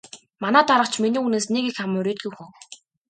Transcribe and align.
Манай 0.41 0.65
дарга 0.69 0.87
ч 0.91 0.95
миний 1.03 1.21
үгнээс 1.21 1.45
нэг 1.53 1.65
их 1.69 1.77
ам 1.83 1.91
мурийдаггүй 1.93 2.33
хүн. 2.35 2.49